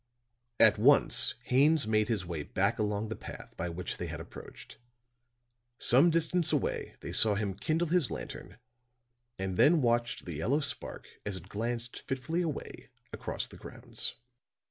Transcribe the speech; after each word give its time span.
At 0.59 0.79
once 0.79 1.35
Haines 1.43 1.85
made 1.85 2.07
his 2.07 2.25
way 2.25 2.41
back 2.41 2.79
along 2.79 3.09
the 3.09 3.15
path 3.15 3.53
by 3.55 3.69
which 3.69 3.97
they 3.97 4.07
had 4.07 4.19
approached; 4.19 4.79
some 5.77 6.09
distance 6.09 6.51
away 6.51 6.95
they 7.01 7.11
saw 7.13 7.35
him 7.35 7.53
kindle 7.53 7.89
his 7.89 8.09
lantern, 8.09 8.57
and 9.37 9.57
then 9.57 9.79
watched 9.83 10.25
the 10.25 10.33
yellow 10.33 10.59
spark 10.59 11.07
as 11.23 11.37
it 11.37 11.49
glanced 11.49 11.99
fitfully 12.07 12.41
away 12.41 12.89
across 13.13 13.45
the 13.45 13.57
grounds. 13.57 14.15